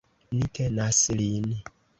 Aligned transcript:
Ni 0.37 0.47
tenas 0.59 1.03
lin! 1.21 1.49